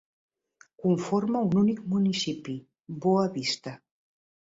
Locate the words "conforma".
0.85-1.43